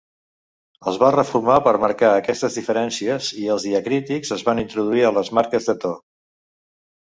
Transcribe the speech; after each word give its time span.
Es 0.91 0.95
va 1.03 1.09
reformar 1.15 1.57
per 1.67 1.73
marcar 1.83 2.09
aquestes 2.21 2.57
diferències, 2.61 3.29
i 3.43 3.47
els 3.57 3.67
diacrítics 3.69 4.35
es 4.39 4.47
van 4.51 4.65
introduir 4.65 5.07
a 5.07 5.15
les 5.21 5.33
marques 5.41 5.71
de 5.71 5.79
to. 5.87 5.95